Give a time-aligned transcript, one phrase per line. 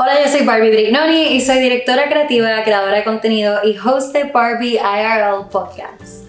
[0.00, 4.30] Hola, yo soy Barbie Brignoni y soy directora creativa, creadora de contenido y host de
[4.30, 6.24] Barbie IRL Podcast.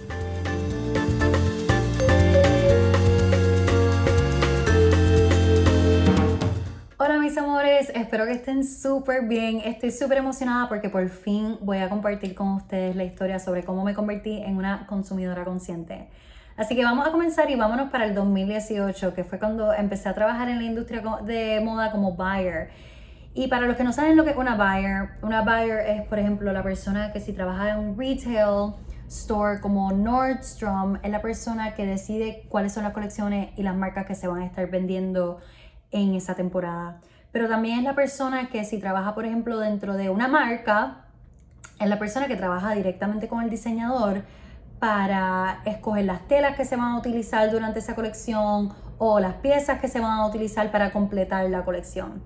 [6.97, 9.61] Hola mis amores, espero que estén súper bien.
[9.63, 13.83] Estoy súper emocionada porque por fin voy a compartir con ustedes la historia sobre cómo
[13.83, 16.07] me convertí en una consumidora consciente.
[16.57, 20.15] Así que vamos a comenzar y vámonos para el 2018, que fue cuando empecé a
[20.15, 22.71] trabajar en la industria de moda como buyer.
[23.33, 26.19] Y para los que no saben lo que es una buyer, una buyer es, por
[26.19, 28.73] ejemplo, la persona que si trabaja en un retail
[29.07, 34.05] store como Nordstrom, es la persona que decide cuáles son las colecciones y las marcas
[34.05, 35.39] que se van a estar vendiendo
[35.91, 37.01] en esa temporada.
[37.31, 41.05] Pero también es la persona que si trabaja, por ejemplo, dentro de una marca,
[41.79, 44.23] es la persona que trabaja directamente con el diseñador
[44.79, 49.79] para escoger las telas que se van a utilizar durante esa colección o las piezas
[49.79, 52.21] que se van a utilizar para completar la colección.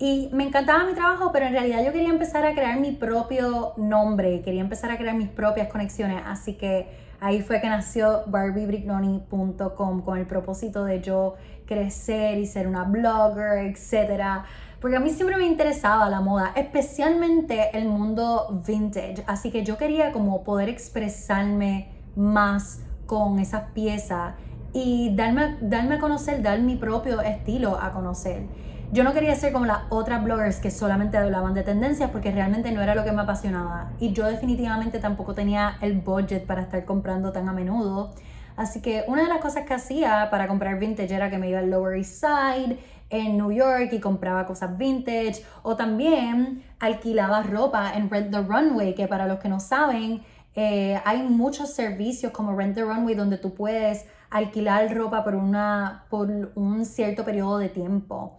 [0.00, 3.72] Y me encantaba mi trabajo, pero en realidad yo quería empezar a crear mi propio
[3.76, 6.86] nombre, quería empezar a crear mis propias conexiones, así que
[7.20, 11.34] ahí fue que nació barbiebrignoni.com con el propósito de yo
[11.66, 14.44] crecer y ser una blogger, etc.
[14.80, 19.76] Porque a mí siempre me interesaba la moda, especialmente el mundo vintage, así que yo
[19.78, 24.34] quería como poder expresarme más con esas piezas
[24.72, 28.46] y darme, darme a conocer, dar mi propio estilo a conocer
[28.90, 32.72] yo no quería ser como las otras bloggers que solamente hablaban de tendencias porque realmente
[32.72, 33.90] no era lo que me apasionaba.
[34.00, 38.14] Y yo definitivamente tampoco tenía el budget para estar comprando tan a menudo.
[38.56, 41.58] Así que una de las cosas que hacía para comprar vintage era que me iba
[41.58, 42.78] al Lower East Side
[43.10, 48.94] en New York y compraba cosas vintage o también alquilaba ropa en Rent the Runway,
[48.94, 50.22] que para los que no saben,
[50.54, 56.04] eh, hay muchos servicios como Rent the Runway donde tú puedes alquilar ropa por, una,
[56.08, 58.38] por un cierto periodo de tiempo.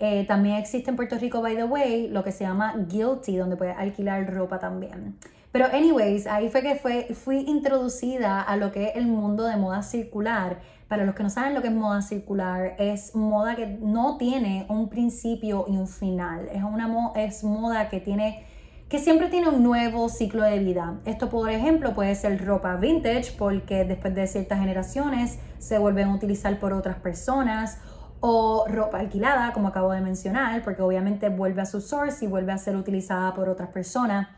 [0.00, 3.56] Eh, también existe en Puerto Rico, by the way, lo que se llama Guilty, donde
[3.56, 5.16] puedes alquilar ropa también.
[5.50, 9.56] Pero anyways, ahí fue que fue, fui introducida a lo que es el mundo de
[9.56, 10.60] moda circular.
[10.88, 14.66] Para los que no saben lo que es moda circular, es moda que no tiene
[14.68, 16.48] un principio y un final.
[16.52, 18.44] Es, una es moda que tiene
[18.88, 20.98] que siempre tiene un nuevo ciclo de vida.
[21.04, 26.14] Esto, por ejemplo, puede ser ropa vintage porque después de ciertas generaciones se vuelven a
[26.14, 27.78] utilizar por otras personas
[28.20, 32.52] o ropa alquilada, como acabo de mencionar, porque obviamente vuelve a su source y vuelve
[32.52, 34.28] a ser utilizada por otras personas.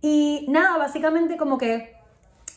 [0.00, 2.00] Y nada, básicamente como que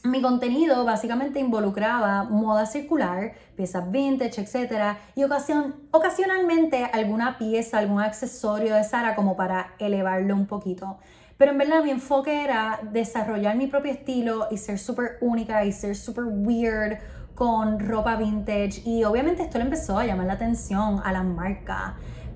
[0.03, 4.97] mi contenido básicamente involucraba moda circular, piezas vintage, etc.
[5.15, 10.97] Y ocasión, ocasionalmente alguna pieza, algún accesorio de Sara como para elevarlo un poquito.
[11.37, 15.71] Pero en verdad mi enfoque era desarrollar mi propio estilo y ser súper única y
[15.71, 16.99] ser súper weird
[17.35, 21.95] con ropa vintage y obviamente esto le empezó a llamar la atención a la marca.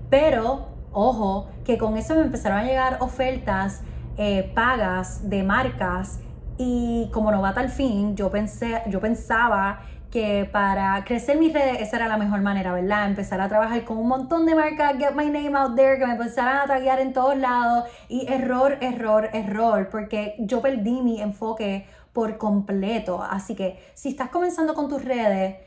[0.10, 3.82] Pero, ojo, que con eso me empezaron a llegar ofertas
[4.18, 6.20] eh, pagas de marcas
[6.58, 11.82] y como no va tal fin, yo, pensé, yo pensaba que para crecer mis redes
[11.82, 13.08] esa era la mejor manera, ¿verdad?
[13.08, 16.14] Empezar a trabajar con un montón de marcas, get my name out there, que me
[16.14, 21.86] empezaran a taguear en todos lados y error, error, error, porque yo perdí mi enfoque
[22.18, 23.22] por completo.
[23.22, 25.58] Así que si estás comenzando con tus redes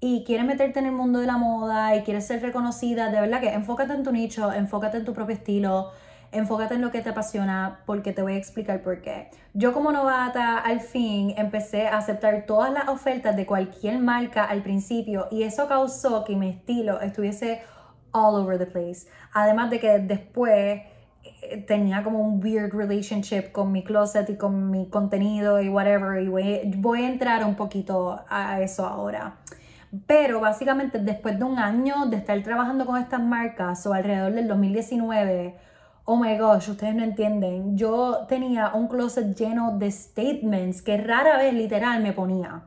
[0.00, 3.42] y quieres meterte en el mundo de la moda y quieres ser reconocida, de verdad
[3.42, 5.90] que enfócate en tu nicho, enfócate en tu propio estilo,
[6.32, 9.28] enfócate en lo que te apasiona porque te voy a explicar por qué.
[9.52, 14.62] Yo como novata al fin empecé a aceptar todas las ofertas de cualquier marca al
[14.62, 17.60] principio y eso causó que mi estilo estuviese
[18.12, 19.06] all over the place.
[19.34, 20.80] Además de que después
[21.66, 26.22] tenía como un weird relationship con mi closet y con mi contenido y whatever.
[26.22, 29.36] Y voy, a entrar un poquito a eso ahora.
[30.06, 34.46] Pero básicamente después de un año de estar trabajando con estas marcas o alrededor del
[34.46, 35.56] 2019,
[36.04, 41.38] oh my gosh, ustedes no entienden, yo tenía un closet lleno de statements que rara
[41.38, 42.64] vez literal me ponía.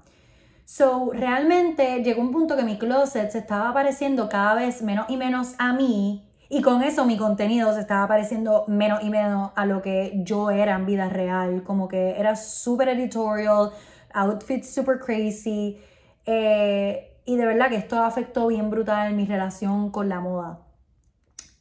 [0.66, 5.18] So, realmente llegó un punto que mi closet se estaba pareciendo cada vez menos y
[5.18, 9.66] menos a mí y con eso mi contenido se estaba pareciendo menos y menos a
[9.66, 11.64] lo que yo era en vida real.
[11.64, 13.72] Como que era súper editorial,
[14.14, 15.80] outfits super crazy.
[16.26, 20.60] Eh, y de verdad que esto afectó bien brutal mi relación con la moda.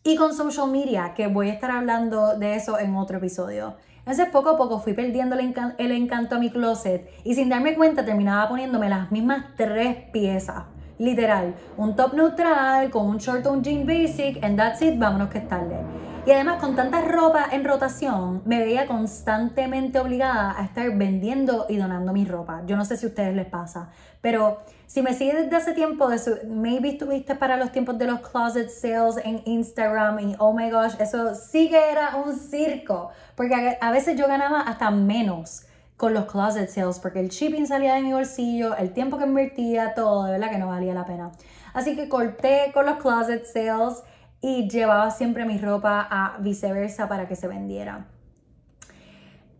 [0.03, 3.77] Y con social media, que voy a estar hablando de eso en otro episodio.
[3.99, 7.77] Entonces poco a poco fui perdiendo el, el encanto a mi closet y sin darme
[7.77, 10.65] cuenta terminaba poniéndome las mismas tres piezas
[11.01, 15.31] Literal, un top neutral con un short o un jean basic, and that's it, vámonos
[15.31, 15.79] que es tarde.
[16.27, 21.79] Y además con tanta ropa en rotación, me veía constantemente obligada a estar vendiendo y
[21.79, 22.61] donando mi ropa.
[22.67, 23.89] Yo no sé si a ustedes les pasa,
[24.21, 28.07] pero si me sigues desde hace tiempo, de su, maybe estuviste para los tiempos de
[28.07, 33.09] los closet sales en Instagram y oh my gosh, eso sí que era un circo,
[33.37, 35.63] porque a, veces yo ganaba hasta menos
[36.01, 39.93] con los closet sales porque el shipping salía de mi bolsillo, el tiempo que invertía,
[39.93, 41.31] todo, de verdad que no valía la pena.
[41.75, 44.03] Así que corté con los closet sales
[44.41, 48.07] y llevaba siempre mi ropa a viceversa para que se vendiera.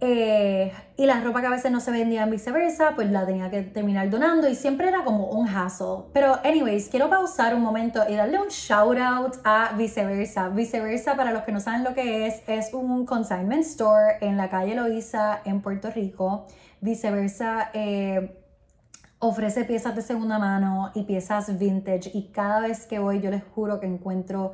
[0.03, 3.51] Eh, y la ropa que a veces no se vendía en viceversa, pues la tenía
[3.51, 6.05] que terminar donando y siempre era como un hassle.
[6.15, 10.49] Pero, anyways, quiero pausar un momento y darle un shout out a Viceversa.
[10.49, 14.49] Viceversa, para los que no saben lo que es, es un consignment store en la
[14.49, 16.47] calle Loíza en Puerto Rico.
[16.81, 18.39] Viceversa eh,
[19.19, 23.45] ofrece piezas de segunda mano y piezas vintage y cada vez que voy yo les
[23.55, 24.53] juro que encuentro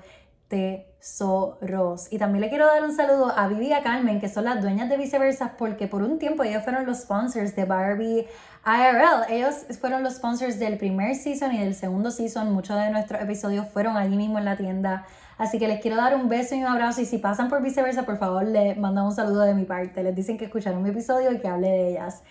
[1.06, 2.08] tesoros.
[2.10, 4.60] Y también le quiero dar un saludo a Vivi y a Carmen, que son las
[4.60, 8.26] dueñas de Viceversa, porque por un tiempo ellos fueron los sponsors de Barbie
[8.66, 9.32] IRL.
[9.32, 12.52] Ellos fueron los sponsors del primer season y del segundo season.
[12.52, 15.06] Muchos de nuestros episodios fueron allí mismo en la tienda.
[15.38, 17.00] Así que les quiero dar un beso y un abrazo.
[17.00, 20.02] Y si pasan por Viceversa, por favor, les mandan un saludo de mi parte.
[20.02, 22.22] Les dicen que escucharon mi episodio y que hable de ellas.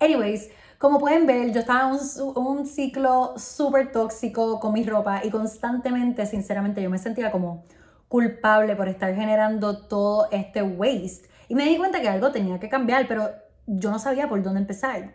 [0.00, 0.48] Anyways,
[0.78, 5.30] como pueden ver, yo estaba en un, un ciclo súper tóxico con mi ropa y
[5.30, 7.62] constantemente, sinceramente, yo me sentía como
[8.12, 11.30] culpable por estar generando todo este waste.
[11.48, 13.30] Y me di cuenta que algo tenía que cambiar, pero
[13.66, 15.14] yo no sabía por dónde empezar.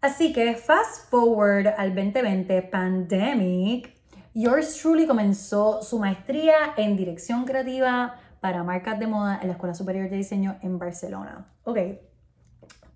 [0.00, 3.92] Así que fast forward al 2020, pandemic,
[4.32, 9.74] Yours Truly comenzó su maestría en dirección creativa para marcas de moda en la Escuela
[9.74, 11.48] Superior de Diseño en Barcelona.
[11.64, 11.78] Ok,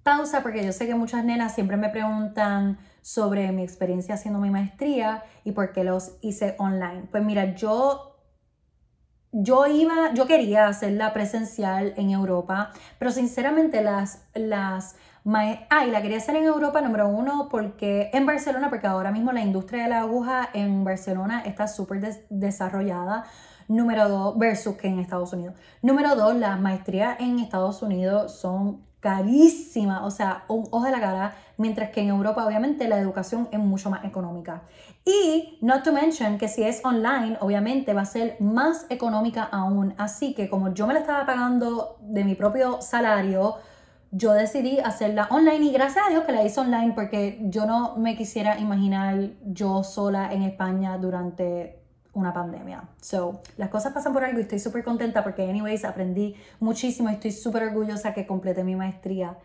[0.04, 4.50] pausa porque yo sé que muchas nenas siempre me preguntan sobre mi experiencia haciendo mi
[4.50, 7.08] maestría y por qué los hice online.
[7.10, 8.17] Pues mira, yo
[9.40, 14.96] yo iba, yo quería hacerla presencial en Europa, pero sinceramente las, las,
[15.70, 19.40] ah, la quería hacer en Europa, número uno, porque en Barcelona, porque ahora mismo la
[19.40, 22.00] industria de la aguja en Barcelona está súper
[22.30, 23.24] desarrollada.
[23.68, 25.54] Número dos, versus que en Estados Unidos.
[25.82, 31.00] Número dos, las maestrías en Estados Unidos son carísima, o sea, un ojo de la
[31.00, 34.62] cara, mientras que en Europa obviamente la educación es mucho más económica.
[35.04, 39.94] Y not to mention que si es online, obviamente va a ser más económica aún.
[39.98, 43.56] Así que como yo me la estaba pagando de mi propio salario,
[44.10, 47.96] yo decidí hacerla online y gracias a Dios que la hice online porque yo no
[47.96, 51.78] me quisiera imaginar yo sola en España durante
[52.14, 52.88] una pandemia.
[53.00, 57.14] So, las cosas pasan por algo y estoy súper contenta porque, anyways, aprendí muchísimo y
[57.14, 59.36] estoy súper orgullosa que completé mi maestría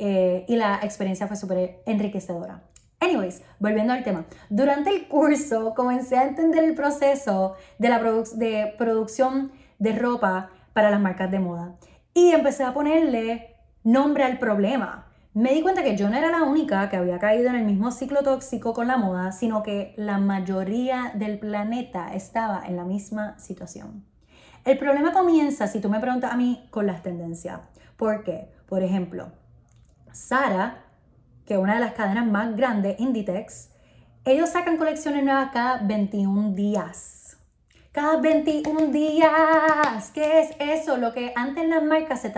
[0.00, 2.64] eh, y la experiencia fue súper enriquecedora.
[2.98, 4.26] Anyways, volviendo al tema.
[4.48, 7.88] Durante el curso comencé a entender el proceso de
[8.34, 11.76] de producción de ropa para las marcas de moda
[12.12, 13.54] y empecé a ponerle
[13.84, 17.50] nombre al problema me di cuenta que yo no era la única que había caído
[17.50, 22.64] en el mismo ciclo tóxico con la moda, sino que la mayoría del planeta estaba
[22.66, 24.04] en la misma situación.
[24.64, 27.60] El problema comienza, si tú me preguntas a mí, con las tendencias.
[27.96, 28.50] ¿Por qué?
[28.68, 29.30] Por ejemplo,
[30.12, 30.84] Sara,
[31.46, 33.70] que es una de las cadenas más grandes, Inditex,
[34.24, 37.36] ellos sacan colecciones nuevas cada 21 días.
[37.92, 40.10] Cada 21 días.
[40.14, 40.96] ¿Qué es eso?
[40.96, 42.30] Lo que antes las marcas se,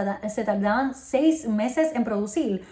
[0.44, 2.64] tardaban 6 meses en producir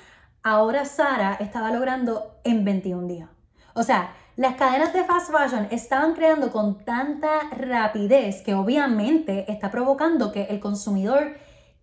[0.42, 3.28] ahora Sara estaba logrando en 21 días.
[3.74, 9.70] O sea, las cadenas de fast fashion estaban creando con tanta rapidez que obviamente está
[9.70, 11.34] provocando que el consumidor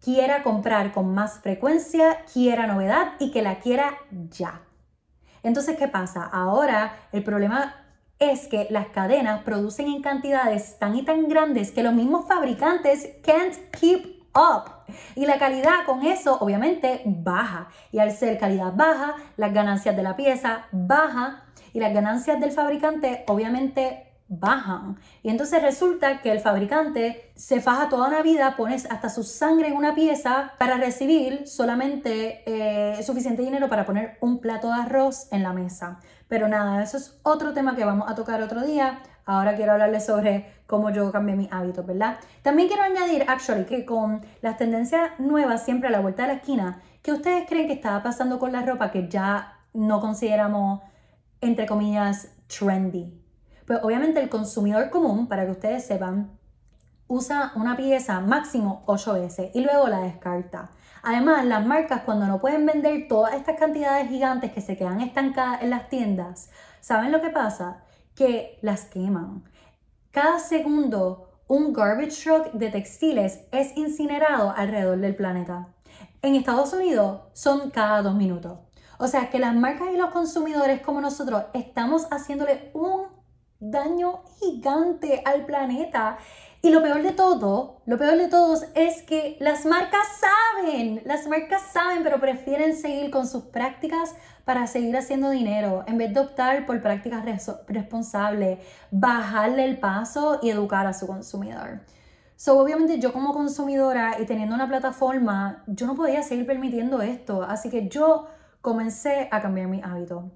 [0.03, 4.61] quiera comprar con más frecuencia, quiera novedad y que la quiera ya.
[5.43, 6.23] Entonces, ¿qué pasa?
[6.23, 7.75] Ahora el problema
[8.19, 13.07] es que las cadenas producen en cantidades tan y tan grandes que los mismos fabricantes
[13.23, 14.71] can't keep up.
[15.15, 17.67] Y la calidad con eso obviamente baja.
[17.91, 22.51] Y al ser calidad baja, las ganancias de la pieza baja y las ganancias del
[22.51, 24.97] fabricante obviamente bajan.
[25.23, 29.67] Y entonces resulta que el fabricante se faja toda una vida, pones hasta su sangre
[29.67, 35.27] en una pieza para recibir solamente eh, suficiente dinero para poner un plato de arroz
[35.31, 35.99] en la mesa.
[36.27, 38.99] Pero nada, eso es otro tema que vamos a tocar otro día.
[39.25, 42.17] Ahora quiero hablarles sobre cómo yo cambié mis hábitos, ¿verdad?
[42.41, 46.33] También quiero añadir, actually, que con las tendencias nuevas siempre a la vuelta de la
[46.35, 50.81] esquina, ¿qué ustedes creen que estaba pasando con la ropa que ya no consideramos,
[51.41, 53.26] entre comillas, trendy?
[53.67, 56.31] Pues obviamente el consumidor común, para que ustedes sepan,
[57.07, 60.71] usa una pieza máximo 8 veces y luego la descarta.
[61.03, 65.61] Además, las marcas cuando no pueden vender todas estas cantidades gigantes que se quedan estancadas
[65.61, 67.83] en las tiendas, ¿saben lo que pasa?
[68.17, 69.43] que las queman.
[70.09, 75.67] Cada segundo un garbage truck de textiles es incinerado alrededor del planeta.
[76.23, 78.57] En Estados Unidos son cada dos minutos.
[78.97, 83.16] O sea que las marcas y los consumidores como nosotros estamos haciéndole un
[83.59, 86.17] daño gigante al planeta.
[86.61, 91.27] Y lo peor de todo, lo peor de todos es que las marcas saben, las
[91.27, 96.19] marcas saben, pero prefieren seguir con sus prácticas para seguir haciendo dinero en vez de
[96.19, 97.23] optar por prácticas
[97.67, 98.59] responsables,
[98.91, 101.81] bajarle el paso y educar a su consumidor.
[102.35, 107.43] So, obviamente yo como consumidora y teniendo una plataforma, yo no podía seguir permitiendo esto,
[107.43, 108.27] así que yo
[108.61, 110.31] comencé a cambiar mi hábito.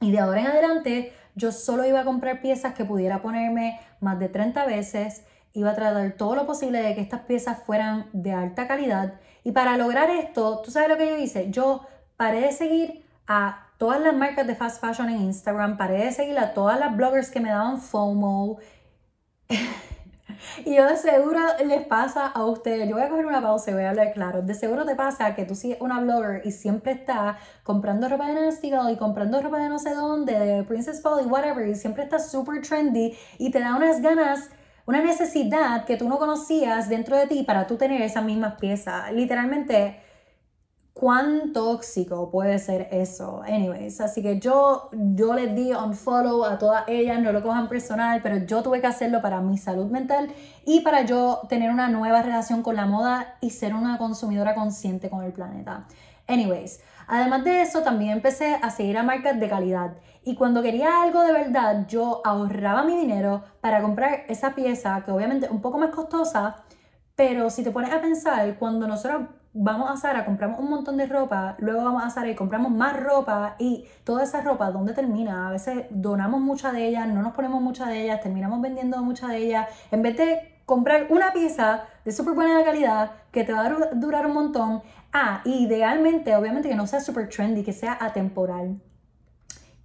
[0.00, 4.18] Y de ahora en adelante yo solo iba a comprar piezas que pudiera ponerme más
[4.18, 8.32] de 30 veces, iba a tratar todo lo posible de que estas piezas fueran de
[8.32, 9.20] alta calidad.
[9.44, 11.50] Y para lograr esto, ¿tú sabes lo que yo hice?
[11.50, 16.12] Yo paré de seguir a todas las marcas de fast fashion en Instagram, paré de
[16.12, 18.58] seguir a todas las bloggers que me daban FOMO.
[20.64, 23.74] Y yo de seguro les pasa a ustedes, yo voy a coger una pausa y
[23.74, 26.92] voy a hablar claro, de seguro te pasa que tú sigues una blogger y siempre
[26.92, 31.26] está comprando ropa de Nasty y comprando ropa de no sé dónde, de Princess Polly,
[31.26, 34.50] whatever, y siempre está super trendy y te da unas ganas
[34.86, 39.12] una necesidad que tú no conocías dentro de ti para tú tener esas mismas piezas.
[39.12, 40.00] Literalmente,
[40.98, 43.42] cuán tóxico puede ser eso.
[43.46, 47.68] Anyways, así que yo, yo les di un follow a todas ellas, no lo cojan
[47.68, 50.32] personal, pero yo tuve que hacerlo para mi salud mental
[50.64, 55.10] y para yo tener una nueva relación con la moda y ser una consumidora consciente
[55.10, 55.86] con el planeta.
[56.28, 59.98] Anyways, además de eso, también empecé a seguir a marcas de calidad.
[60.24, 65.10] Y cuando quería algo de verdad, yo ahorraba mi dinero para comprar esa pieza, que
[65.10, 66.56] obviamente es un poco más costosa,
[67.16, 71.06] pero si te pones a pensar, cuando nosotros vamos a Sara, compramos un montón de
[71.06, 75.48] ropa, luego vamos a Sara y compramos más ropa y toda esa ropa, ¿dónde termina?
[75.48, 79.28] A veces donamos mucha de ella, no nos ponemos mucha de ellas, terminamos vendiendo mucha
[79.28, 83.66] de ellas, en vez de comprar una pieza de súper buena calidad que te va
[83.66, 84.82] a durar un montón.
[85.12, 88.80] Ah, idealmente, obviamente que no sea súper trendy, que sea atemporal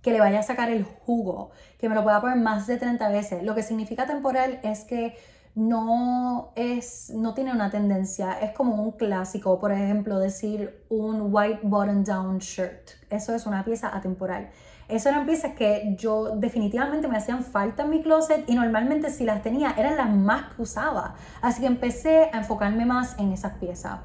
[0.02, 3.08] que le vaya a sacar el jugo, que me lo pueda poner más de 30
[3.10, 3.44] veces.
[3.44, 5.16] Lo que significa temporal es que
[5.56, 11.60] no es, no tiene una tendencia, es como un clásico, por ejemplo, decir un white
[11.64, 12.92] button down shirt.
[13.10, 14.50] Eso es una pieza atemporal.
[14.88, 19.24] Eso eran piezas que yo definitivamente me hacían falta en mi closet y normalmente si
[19.24, 21.16] las tenía eran las más que usaba.
[21.42, 24.00] Así que empecé a enfocarme más en esas piezas.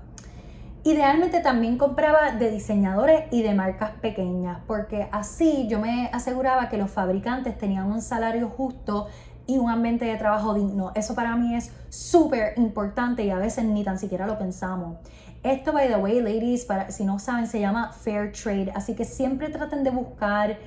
[0.85, 6.79] Idealmente también compraba de diseñadores y de marcas pequeñas, porque así yo me aseguraba que
[6.79, 9.09] los fabricantes tenían un salario justo
[9.47, 10.93] y un ambiente de trabajo digno.
[10.95, 14.99] Eso para mí es súper importante y a veces ni tan siquiera lo pensamos.
[15.43, 18.73] Esto, by the way, ladies, para, si no saben, se llama Fair Trade.
[18.75, 20.59] Así que siempre traten de buscar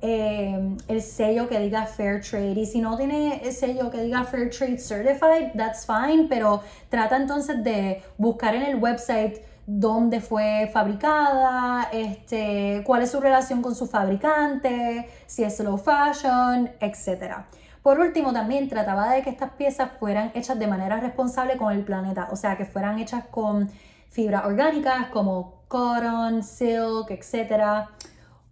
[0.00, 2.60] eh, el sello que diga Fair Trade.
[2.60, 6.26] Y si no tiene el sello que diga Fair Trade Certified, that's fine.
[6.28, 13.20] Pero trata entonces de buscar en el website dónde fue fabricada, este, cuál es su
[13.20, 17.44] relación con su fabricante, si es slow fashion, etc.
[17.82, 21.84] Por último, también trataba de que estas piezas fueran hechas de manera responsable con el
[21.84, 23.70] planeta, o sea, que fueran hechas con
[24.10, 27.88] fibras orgánicas como cotton, silk, etc.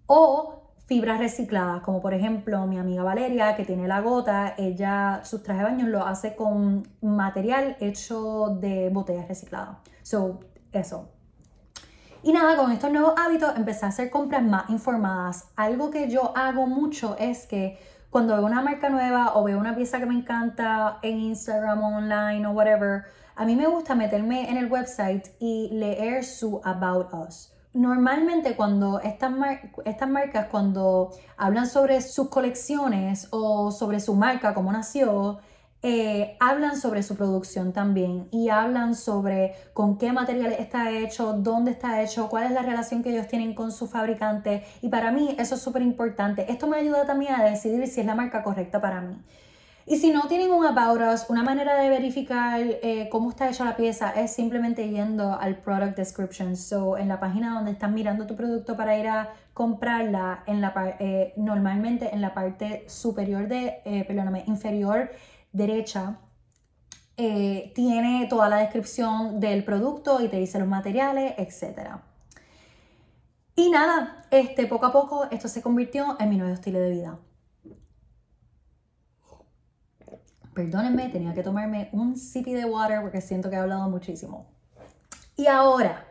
[0.07, 5.43] O fibras recicladas, como por ejemplo mi amiga Valeria, que tiene la gota, ella sus
[5.43, 9.79] trajes de baño lo hace con material hecho de botellas recicladas.
[10.03, 10.41] So,
[10.73, 11.09] eso.
[12.23, 15.49] Y nada, con estos nuevos hábitos empecé a hacer compras más informadas.
[15.57, 17.79] Algo que yo hago mucho es que
[18.11, 22.47] cuando veo una marca nueva o veo una pieza que me encanta en Instagram online
[22.47, 27.53] o whatever, a mí me gusta meterme en el website y leer su About Us.
[27.75, 29.33] Normalmente cuando estas,
[29.85, 35.41] estas marcas, cuando hablan sobre sus colecciones o sobre su marca, cómo nació,
[35.83, 41.71] eh, hablan sobre su producción también y hablan sobre con qué material está hecho, dónde
[41.71, 44.65] está hecho, cuál es la relación que ellos tienen con su fabricante.
[44.83, 46.51] Y para mí eso es súper importante.
[46.51, 49.17] Esto me ayuda también a decidir si es la marca correcta para mí.
[49.89, 53.65] Y si no tienen un About Us, una manera de verificar eh, cómo está hecha
[53.65, 56.57] la pieza es simplemente yendo al Product Description.
[56.57, 60.75] So, en la página donde están mirando tu producto para ir a comprarla, en la,
[60.99, 65.11] eh, normalmente en la parte superior de, perdóname, inferior
[65.57, 66.19] derecha
[67.17, 71.97] eh, tiene toda la descripción del producto y te dice los materiales, etc.
[73.55, 77.19] Y nada, este, poco a poco esto se convirtió en mi nuevo estilo de vida.
[80.55, 84.47] Perdónenme, tenía que tomarme un sipi de water porque siento que he hablado muchísimo.
[85.37, 86.07] Y ahora,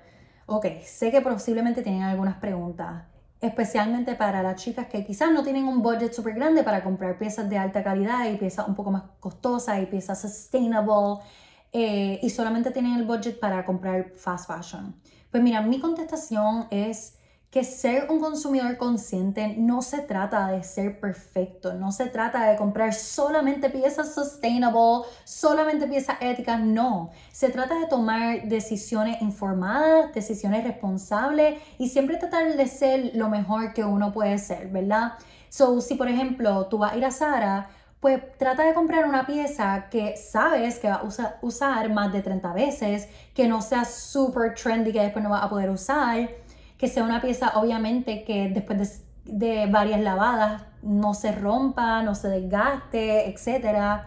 [0.48, 3.06] ok, sé que posiblemente tienen algunas preguntas.
[3.42, 7.50] Especialmente para las chicas que quizás no tienen un budget súper grande para comprar piezas
[7.50, 11.24] de alta calidad y piezas un poco más costosas y piezas sustainable
[11.72, 14.96] eh, y solamente tienen el budget para comprar fast fashion.
[15.30, 17.18] Pues mira, mi contestación es
[17.52, 22.58] que ser un consumidor consciente no se trata de ser perfecto, no se trata de
[22.58, 27.12] comprar solamente piezas sustainable, solamente piezas éticas, no.
[27.32, 33.74] Se trata de tomar decisiones informadas, decisiones responsables y siempre tratar de ser lo mejor
[33.74, 35.14] que uno puede ser, ¿verdad?
[35.50, 37.70] So, si por ejemplo tú vas a ir a Sara,
[38.02, 42.54] pues trata de comprar una pieza que sabes que vas a usar más de 30
[42.54, 46.30] veces, que no sea super trendy que después no vas a poder usar
[46.77, 52.29] que sea una pieza obviamente que después de, varias lavadas no se rompa, no se
[52.29, 54.03] desgaste, etc.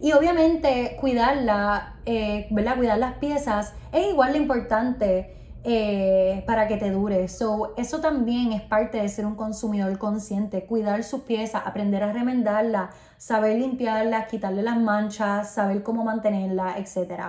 [0.00, 2.46] Y obviamente cuidarla, eh.
[2.50, 5.34] Cuidar las piezas es igual de importante
[5.64, 7.28] eh, para que te dure.
[7.28, 12.12] So, eso también es parte de ser un consumidor consciente, cuidar sus piezas, aprender a
[12.12, 17.20] remendarlas, saber limpiarlas, quitarle las manchas, saber cómo mantenerlas, etc.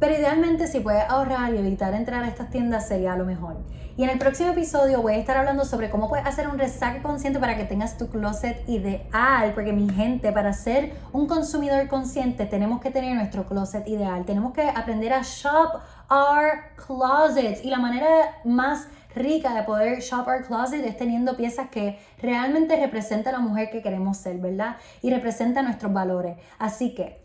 [0.00, 3.58] Pero idealmente si puedes ahorrar y evitar entrar a estas tiendas sería lo mejor.
[3.96, 7.00] Y en el próximo episodio voy a estar hablando sobre cómo puedes hacer un resaque
[7.00, 9.52] consciente para que tengas tu closet ideal.
[9.54, 14.24] Porque mi gente, para ser un consumidor consciente tenemos que tener nuestro closet ideal.
[14.24, 17.64] Tenemos que aprender a shop our closets.
[17.64, 22.74] Y la manera más rica de poder shop our closet es teniendo piezas que realmente
[22.74, 24.74] representan a la mujer que queremos ser, ¿verdad?
[25.02, 26.36] Y representan nuestros valores.
[26.58, 27.20] Así que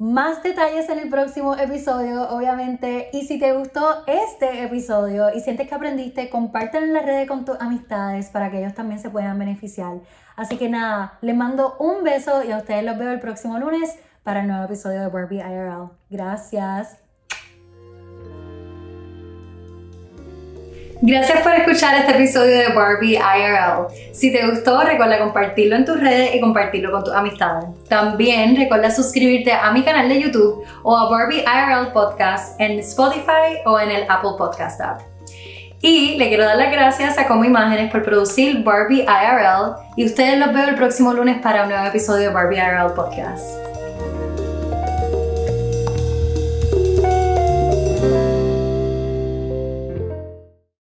[0.00, 3.10] más detalles en el próximo episodio, obviamente.
[3.12, 7.44] Y si te gustó este episodio y sientes que aprendiste, compártelo en las redes con
[7.44, 9.98] tus amistades para que ellos también se puedan beneficiar.
[10.36, 13.94] Así que nada, les mando un beso y a ustedes los veo el próximo lunes
[14.22, 15.90] para el nuevo episodio de Barbie IRL.
[16.08, 17.09] Gracias.
[21.02, 23.86] Gracias por escuchar este episodio de Barbie IRL.
[24.12, 27.64] Si te gustó, recuerda compartirlo en tus redes y compartirlo con tus amistades.
[27.88, 33.62] También recuerda suscribirte a mi canal de YouTube o a Barbie IRL Podcast en Spotify
[33.64, 35.00] o en el Apple Podcast app.
[35.80, 40.38] Y le quiero dar las gracias a Como Imágenes por producir Barbie IRL y ustedes
[40.38, 43.69] los veo el próximo lunes para un nuevo episodio de Barbie IRL Podcast.